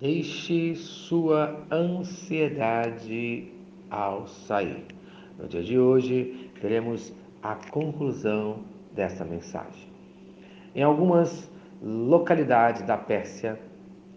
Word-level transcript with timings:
Deixe 0.00 0.76
sua 0.76 1.66
ansiedade 1.72 3.48
ao 3.90 4.28
sair. 4.28 4.84
No 5.36 5.48
dia 5.48 5.60
de 5.64 5.76
hoje, 5.76 6.52
teremos 6.60 7.12
a 7.42 7.56
conclusão 7.56 8.60
dessa 8.94 9.24
mensagem. 9.24 9.88
Em 10.72 10.84
algumas 10.84 11.50
localidades 11.82 12.82
da 12.82 12.96
Pérsia, 12.96 13.58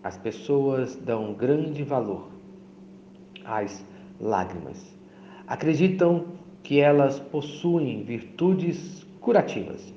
as 0.04 0.16
pessoas 0.20 0.96
dão 0.98 1.34
grande 1.34 1.84
valor 1.84 2.30
às 3.44 3.84
lágrimas. 4.20 4.96
Acreditam 5.48 6.26
que 6.62 6.80
elas 6.80 7.20
possuem 7.20 8.04
virtudes 8.04 9.04
curativas. 9.20 9.92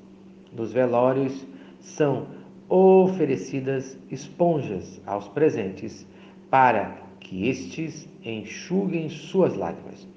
Nos 0.51 0.73
velórios 0.73 1.45
são 1.79 2.25
oferecidas 2.67 3.97
esponjas 4.09 5.01
aos 5.05 5.27
presentes 5.27 6.05
para 6.49 6.97
que 7.19 7.47
estes 7.47 8.07
enxuguem 8.23 9.09
suas 9.09 9.55
lágrimas. 9.55 10.07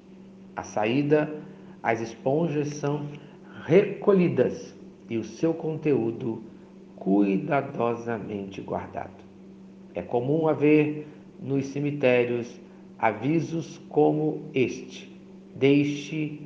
A 0.55 0.63
saída, 0.63 1.33
as 1.81 2.01
esponjas 2.01 2.69
são 2.75 3.05
recolhidas 3.65 4.75
e 5.09 5.17
o 5.17 5.23
seu 5.23 5.53
conteúdo 5.53 6.43
cuidadosamente 6.95 8.61
guardado. 8.61 9.23
É 9.93 10.01
comum 10.01 10.47
haver 10.47 11.07
nos 11.41 11.67
cemitérios 11.67 12.59
avisos 12.97 13.79
como 13.89 14.43
este: 14.53 15.09
deixe 15.55 16.41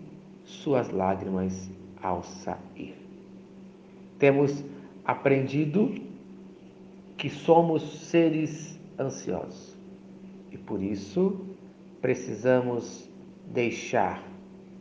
suas 0.45 0.89
lágrimas 0.91 1.69
ao 2.01 2.23
sair. 2.23 2.95
Temos 4.19 4.63
aprendido 5.05 5.93
que 7.17 7.29
somos 7.29 8.09
seres 8.09 8.79
ansiosos 8.97 9.77
e 10.51 10.57
por 10.57 10.81
isso 10.81 11.41
precisamos 12.01 13.09
deixar 13.47 14.23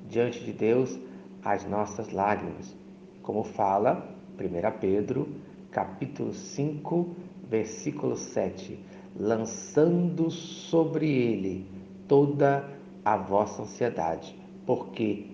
diante 0.09 0.45
de 0.45 0.53
Deus 0.53 0.99
as 1.43 1.65
nossas 1.65 2.13
lágrimas, 2.13 2.77
como 3.23 3.43
fala 3.43 4.09
1 4.39 4.79
Pedro, 4.79 5.29
capítulo 5.71 6.33
5, 6.33 7.17
versículo 7.49 8.17
7, 8.17 8.79
lançando 9.17 10.31
sobre 10.31 11.09
ele 11.11 11.67
toda 12.07 12.69
a 13.05 13.17
vossa 13.17 13.63
ansiedade, 13.63 14.39
porque 14.67 15.27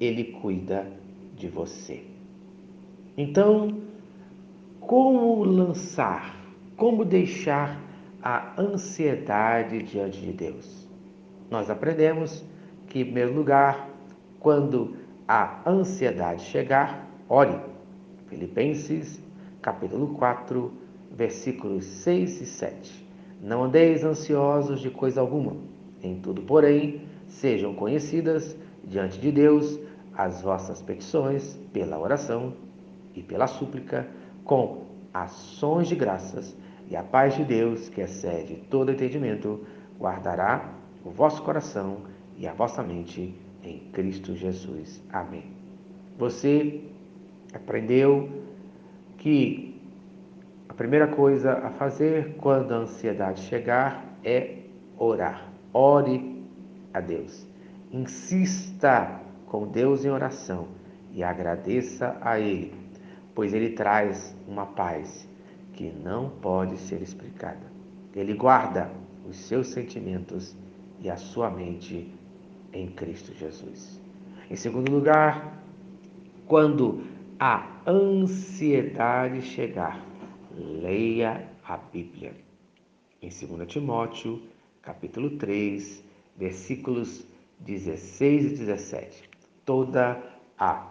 ele 0.00 0.24
cuida 0.24 0.90
de 1.36 1.48
você. 1.48 2.04
Então, 3.16 3.80
como 4.86 5.44
lançar, 5.44 6.36
como 6.76 7.04
deixar 7.04 7.80
a 8.22 8.60
ansiedade 8.60 9.82
diante 9.82 10.20
de 10.20 10.32
Deus? 10.32 10.88
Nós 11.50 11.70
aprendemos 11.70 12.44
que, 12.86 13.00
em 13.00 13.04
primeiro 13.04 13.34
lugar, 13.34 13.88
quando 14.38 14.96
a 15.26 15.60
ansiedade 15.68 16.42
chegar, 16.42 17.08
ore. 17.28 17.58
Filipenses, 18.26 19.22
capítulo 19.62 20.08
4, 20.14 20.72
versículos 21.12 21.84
6 21.84 22.40
e 22.40 22.46
7. 22.46 23.08
Não 23.40 23.64
andeis 23.64 24.04
ansiosos 24.04 24.80
de 24.80 24.90
coisa 24.90 25.20
alguma, 25.20 25.56
em 26.02 26.18
tudo, 26.20 26.42
porém, 26.42 27.02
sejam 27.26 27.74
conhecidas 27.74 28.56
diante 28.82 29.18
de 29.18 29.30
Deus 29.30 29.78
as 30.16 30.42
vossas 30.42 30.82
petições 30.82 31.58
pela 31.72 31.98
oração 31.98 32.54
e 33.14 33.22
pela 33.22 33.46
súplica 33.46 34.06
com 34.44 34.84
ações 35.12 35.88
de 35.88 35.94
graças, 35.94 36.56
e 36.88 36.96
a 36.96 37.02
paz 37.02 37.34
de 37.34 37.44
Deus, 37.44 37.88
que 37.88 38.00
excede 38.00 38.56
todo 38.68 38.92
entendimento, 38.92 39.64
guardará 39.98 40.70
o 41.04 41.10
vosso 41.10 41.42
coração 41.42 42.02
e 42.36 42.46
a 42.46 42.52
vossa 42.52 42.82
mente 42.82 43.34
em 43.62 43.78
Cristo 43.92 44.34
Jesus. 44.34 45.02
Amém. 45.10 45.44
Você 46.18 46.82
aprendeu 47.54 48.28
que 49.16 49.80
a 50.68 50.74
primeira 50.74 51.06
coisa 51.08 51.52
a 51.52 51.70
fazer 51.70 52.34
quando 52.36 52.72
a 52.72 52.78
ansiedade 52.78 53.40
chegar 53.42 54.04
é 54.22 54.58
orar. 54.98 55.50
Ore 55.72 56.44
a 56.92 57.00
Deus. 57.00 57.46
Insista 57.90 59.20
com 59.46 59.66
Deus 59.68 60.04
em 60.04 60.10
oração 60.10 60.68
e 61.12 61.22
agradeça 61.22 62.16
a 62.20 62.38
Ele 62.38 62.83
pois 63.34 63.52
ele 63.52 63.70
traz 63.70 64.36
uma 64.46 64.66
paz 64.66 65.28
que 65.72 65.90
não 65.90 66.30
pode 66.30 66.78
ser 66.78 67.02
explicada. 67.02 67.72
Ele 68.14 68.34
guarda 68.34 68.90
os 69.28 69.36
seus 69.36 69.68
sentimentos 69.68 70.56
e 71.00 71.10
a 71.10 71.16
sua 71.16 71.50
mente 71.50 72.12
em 72.72 72.88
Cristo 72.88 73.34
Jesus. 73.34 74.00
Em 74.48 74.56
segundo 74.56 74.90
lugar, 74.90 75.62
quando 76.46 77.02
a 77.38 77.80
ansiedade 77.86 79.42
chegar, 79.42 80.04
leia 80.56 81.48
a 81.64 81.76
Bíblia. 81.76 82.32
Em 83.20 83.28
2 83.28 83.66
Timóteo, 83.66 84.42
capítulo 84.82 85.30
3, 85.38 86.04
versículos 86.36 87.26
16 87.60 88.44
e 88.44 88.48
17. 88.50 89.30
Toda 89.64 90.22
a 90.58 90.86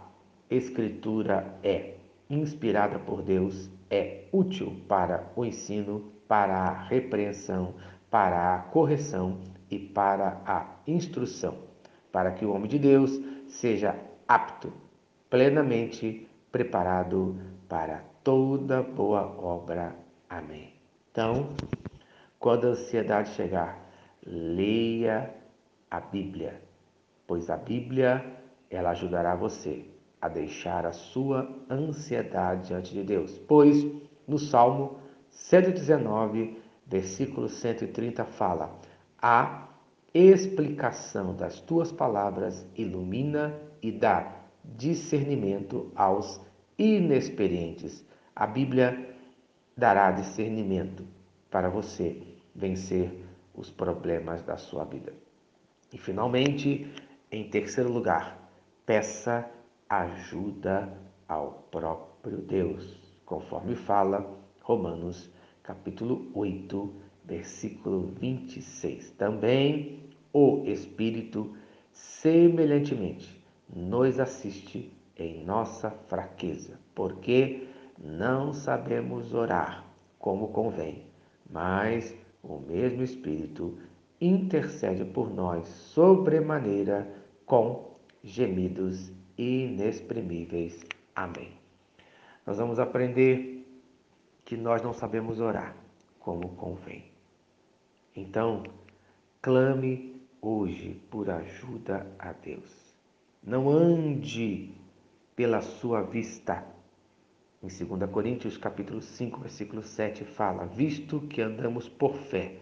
escritura 0.50 1.58
é 1.64 1.94
inspirada 2.34 3.00
por 3.00 3.22
Deus, 3.22 3.70
é 3.90 4.26
útil 4.32 4.82
para 4.88 5.32
o 5.36 5.46
ensino, 5.46 6.12
para 6.28 6.56
a 6.56 6.84
repreensão, 6.84 7.76
para 8.10 8.56
a 8.56 8.60
correção 8.60 9.40
e 9.70 9.80
para 9.80 10.42
a 10.46 10.66
instrução, 10.88 11.58
para 12.12 12.32
que 12.32 12.46
o 12.46 12.52
homem 12.52 12.70
de 12.70 12.80
Deus 12.80 13.20
seja 13.48 13.96
apto, 14.28 14.74
plenamente 15.30 16.28
preparado 16.52 17.38
para 17.68 18.04
toda 18.24 18.82
boa 18.82 19.22
obra. 19.22 19.96
Amém. 20.30 20.74
Então, 21.12 21.50
quando 22.40 22.66
a 22.66 22.72
ansiedade 22.72 23.30
chegar, 23.30 23.80
leia 24.26 25.34
a 25.90 26.00
Bíblia, 26.00 26.62
pois 27.28 27.50
a 27.50 27.58
Bíblia 27.58 28.26
ela 28.70 28.92
ajudará 28.92 29.36
você 29.36 29.93
a 30.24 30.30
deixar 30.30 30.86
a 30.86 30.94
sua 30.94 31.54
ansiedade 31.70 32.70
diante 32.70 32.94
de 32.94 33.04
Deus. 33.04 33.38
Pois 33.40 33.86
no 34.26 34.40
Salmo 34.40 34.98
119, 35.30 36.62
versículo 36.88 37.50
130 37.50 38.24
fala: 38.24 38.74
A 39.22 39.68
explicação 40.14 41.36
das 41.36 41.60
tuas 41.60 41.92
palavras 41.92 42.66
ilumina 42.74 43.54
e 43.82 43.92
dá 43.92 44.34
discernimento 44.64 45.92
aos 45.94 46.40
inexperientes. 46.78 48.08
A 48.34 48.48
Bíblia 48.48 49.14
dará 49.76 50.10
discernimento 50.10 51.06
para 51.52 51.70
você 51.70 52.24
vencer 52.56 53.26
os 53.54 53.70
problemas 53.70 54.42
da 54.42 54.56
sua 54.56 54.86
vida. 54.86 55.12
E 55.92 55.98
finalmente, 55.98 56.90
em 57.30 57.50
terceiro 57.50 57.92
lugar, 57.92 58.50
peça 58.86 59.52
ajuda 60.02 60.92
ao 61.28 61.68
próprio 61.70 62.38
Deus, 62.38 62.98
conforme 63.26 63.76
fala 63.76 64.40
Romanos 64.62 65.32
capítulo 65.62 66.32
8, 66.34 66.94
versículo 67.24 68.12
26. 68.20 69.12
Também 69.12 70.00
o 70.34 70.64
Espírito, 70.66 71.56
semelhantemente, 71.92 73.40
nos 73.74 74.20
assiste 74.20 74.92
em 75.16 75.44
nossa 75.46 75.92
fraqueza, 76.08 76.80
porque 76.96 77.68
não 77.98 78.52
sabemos 78.52 79.34
orar 79.34 79.86
como 80.18 80.48
convém, 80.48 81.06
mas 81.48 82.16
o 82.42 82.58
mesmo 82.58 83.04
Espírito 83.04 83.78
intercede 84.20 85.06
por 85.06 85.32
nós 85.32 85.68
sobremaneira 85.68 87.08
com 87.46 87.94
gemidos 88.24 89.12
inexprimíveis. 89.38 90.86
Amém. 91.16 91.52
Nós 92.46 92.58
vamos 92.58 92.80
aprender 92.80 93.66
que 94.44 94.58
nós 94.58 94.82
não 94.82 94.94
sabemos 94.94 95.40
orar 95.40 95.76
como 96.20 96.56
convém. 96.56 97.06
Então, 98.16 98.64
clame 99.42 100.22
hoje 100.42 101.02
por 101.10 101.30
ajuda 101.30 102.06
a 102.20 102.34
Deus. 102.34 102.94
Não 103.42 103.70
ande 103.70 104.72
pela 105.36 105.62
sua 105.62 106.02
vista. 106.02 106.66
Em 107.62 107.68
2 107.68 108.12
Coríntios 108.12 108.58
capítulo 108.58 109.02
5, 109.02 109.40
versículo 109.40 109.84
7 109.84 110.26
fala: 110.26 110.66
"Visto 110.66 111.22
que 111.22 111.42
andamos 111.42 111.88
por 111.90 112.16
fé 112.16 112.60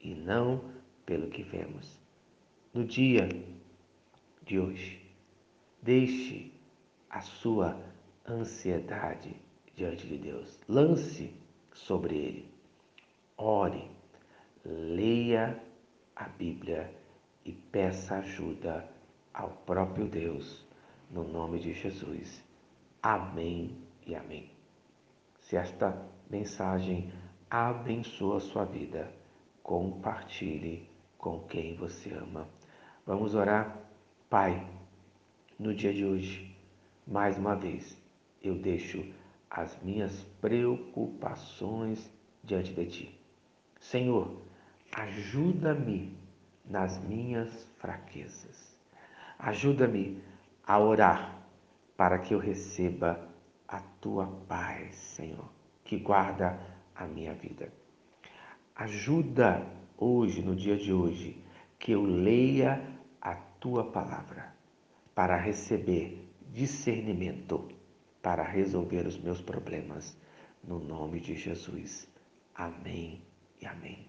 e 0.00 0.14
não 0.14 0.64
pelo 1.06 1.30
que 1.30 1.42
vemos". 1.42 1.98
No 2.74 2.84
dia 2.84 3.28
de 4.44 4.58
hoje, 4.58 5.09
Deixe 5.82 6.52
a 7.08 7.20
sua 7.20 7.80
ansiedade 8.28 9.34
diante 9.74 10.06
de 10.06 10.18
Deus. 10.18 10.60
Lance 10.68 11.34
sobre 11.72 12.16
ele. 12.16 12.54
Ore. 13.36 13.90
leia 14.64 15.58
a 16.14 16.28
Bíblia 16.28 16.94
e 17.44 17.52
peça 17.52 18.16
ajuda 18.16 18.86
ao 19.32 19.48
próprio 19.64 20.06
Deus, 20.06 20.66
no 21.10 21.24
nome 21.24 21.58
de 21.58 21.72
Jesus. 21.72 22.44
Amém 23.02 23.78
e 24.06 24.14
amém. 24.14 24.50
Se 25.38 25.56
esta 25.56 26.06
mensagem 26.28 27.10
abençoa 27.48 28.36
a 28.36 28.40
sua 28.40 28.64
vida, 28.66 29.10
compartilhe 29.62 30.88
com 31.16 31.40
quem 31.40 31.74
você 31.74 32.12
ama. 32.12 32.46
Vamos 33.06 33.34
orar? 33.34 33.78
Pai, 34.28 34.68
no 35.60 35.74
dia 35.74 35.92
de 35.92 36.06
hoje, 36.06 36.56
mais 37.06 37.36
uma 37.36 37.54
vez, 37.54 37.94
eu 38.42 38.54
deixo 38.54 39.04
as 39.50 39.78
minhas 39.82 40.24
preocupações 40.40 42.10
diante 42.42 42.72
de 42.72 42.86
ti. 42.86 43.20
Senhor, 43.78 44.40
ajuda-me 44.90 46.16
nas 46.64 46.98
minhas 47.04 47.68
fraquezas. 47.76 48.74
Ajuda-me 49.38 50.22
a 50.66 50.78
orar 50.80 51.42
para 51.94 52.18
que 52.18 52.32
eu 52.32 52.38
receba 52.38 53.28
a 53.68 53.80
tua 54.00 54.28
paz, 54.48 54.94
Senhor, 54.94 55.52
que 55.84 55.98
guarda 55.98 56.58
a 56.94 57.04
minha 57.04 57.34
vida. 57.34 57.70
Ajuda 58.74 59.66
hoje, 59.98 60.40
no 60.40 60.56
dia 60.56 60.78
de 60.78 60.90
hoje, 60.90 61.44
que 61.78 61.92
eu 61.92 62.02
leia 62.02 62.82
a 63.20 63.34
tua 63.34 63.84
palavra 63.84 64.58
para 65.20 65.36
receber 65.36 66.32
discernimento 66.50 67.68
para 68.22 68.42
resolver 68.42 69.06
os 69.06 69.18
meus 69.18 69.38
problemas. 69.42 70.16
No 70.64 70.78
nome 70.78 71.20
de 71.20 71.34
Jesus. 71.34 72.08
Amém 72.54 73.20
e 73.60 73.66
amém. 73.66 74.08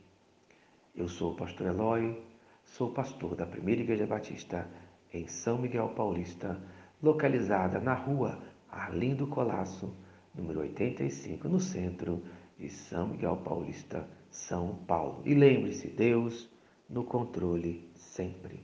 Eu 0.96 1.10
sou 1.10 1.34
o 1.34 1.36
pastor 1.36 1.68
Eloy, 1.68 2.18
sou 2.64 2.94
pastor 2.94 3.36
da 3.36 3.46
Primeira 3.46 3.82
Igreja 3.82 4.08
Batista 4.08 4.70
em 5.12 5.28
São 5.28 5.58
Miguel 5.58 5.90
Paulista, 5.90 6.58
localizada 7.04 7.78
na 7.82 7.94
rua 7.94 8.42
Arlindo 8.70 9.28
Colasso, 9.28 9.94
número 10.34 10.62
85, 10.62 11.50
no 11.50 11.60
centro 11.60 12.24
de 12.58 12.70
São 12.70 13.10
Miguel 13.10 13.36
Paulista, 13.44 14.08
São 14.30 14.78
Paulo. 14.88 15.24
E 15.26 15.34
lembre-se, 15.34 15.90
Deus 15.90 16.50
no 16.90 17.04
controle 17.04 17.92
sempre. 17.96 18.64